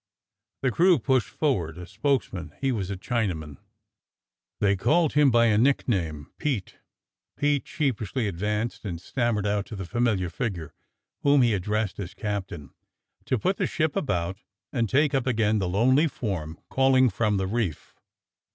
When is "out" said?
9.45-9.67